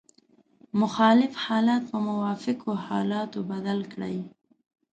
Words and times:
مخالف 0.81 1.33
حالات 1.45 1.83
په 1.91 1.97
موافقو 2.07 2.71
حالاتو 2.85 3.39
بدل 3.51 3.79
کړئ. 3.93 4.17